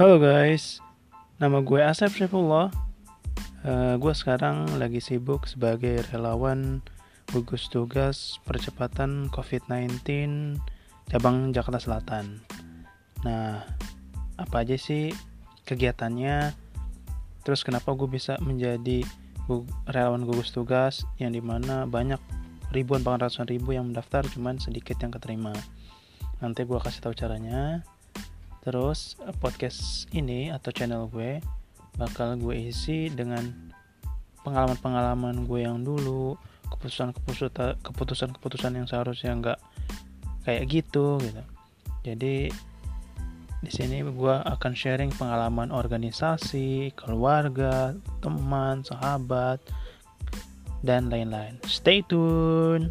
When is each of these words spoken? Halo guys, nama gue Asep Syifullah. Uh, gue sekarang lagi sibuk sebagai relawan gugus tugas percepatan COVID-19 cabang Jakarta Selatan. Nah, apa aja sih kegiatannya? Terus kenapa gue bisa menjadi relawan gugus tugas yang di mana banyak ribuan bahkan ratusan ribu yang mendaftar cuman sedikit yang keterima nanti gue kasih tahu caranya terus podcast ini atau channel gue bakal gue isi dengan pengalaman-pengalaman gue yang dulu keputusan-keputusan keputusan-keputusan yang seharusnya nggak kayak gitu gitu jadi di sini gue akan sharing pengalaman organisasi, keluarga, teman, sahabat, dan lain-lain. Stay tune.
Halo 0.00 0.16
guys, 0.16 0.80
nama 1.36 1.60
gue 1.60 1.76
Asep 1.76 2.08
Syifullah. 2.16 2.72
Uh, 3.60 4.00
gue 4.00 4.16
sekarang 4.16 4.64
lagi 4.80 4.96
sibuk 4.96 5.44
sebagai 5.44 6.00
relawan 6.08 6.80
gugus 7.36 7.68
tugas 7.68 8.40
percepatan 8.48 9.28
COVID-19 9.28 10.00
cabang 11.04 11.52
Jakarta 11.52 11.84
Selatan. 11.84 12.40
Nah, 13.28 13.60
apa 14.40 14.64
aja 14.64 14.80
sih 14.80 15.12
kegiatannya? 15.68 16.56
Terus 17.44 17.60
kenapa 17.60 17.92
gue 17.92 18.08
bisa 18.08 18.40
menjadi 18.40 19.04
relawan 19.84 20.24
gugus 20.24 20.48
tugas 20.48 21.04
yang 21.20 21.36
di 21.36 21.44
mana 21.44 21.84
banyak 21.84 22.24
ribuan 22.72 23.04
bahkan 23.04 23.28
ratusan 23.28 23.52
ribu 23.52 23.76
yang 23.76 23.92
mendaftar 23.92 24.24
cuman 24.32 24.56
sedikit 24.64 24.96
yang 25.04 25.12
keterima 25.12 25.52
nanti 26.40 26.64
gue 26.64 26.80
kasih 26.80 27.04
tahu 27.04 27.12
caranya 27.12 27.84
terus 28.60 29.16
podcast 29.40 30.04
ini 30.12 30.52
atau 30.52 30.68
channel 30.72 31.08
gue 31.08 31.40
bakal 31.96 32.36
gue 32.36 32.70
isi 32.70 33.08
dengan 33.12 33.72
pengalaman-pengalaman 34.44 35.44
gue 35.48 35.60
yang 35.64 35.80
dulu 35.80 36.36
keputusan-keputusan 36.72 37.80
keputusan-keputusan 37.82 38.72
yang 38.76 38.86
seharusnya 38.88 39.32
nggak 39.36 39.58
kayak 40.44 40.64
gitu 40.68 41.20
gitu 41.20 41.42
jadi 42.04 42.48
di 43.60 43.68
sini 43.68 44.00
gue 44.00 44.36
akan 44.40 44.72
sharing 44.72 45.12
pengalaman 45.12 45.68
organisasi, 45.68 46.96
keluarga, 46.96 47.92
teman, 48.24 48.80
sahabat, 48.80 49.60
dan 50.80 51.12
lain-lain. 51.12 51.60
Stay 51.68 52.00
tune. 52.00 52.88